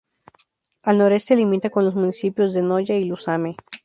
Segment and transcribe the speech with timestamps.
[0.81, 3.55] Al noreste limita con los municipios de Noya y Lousame.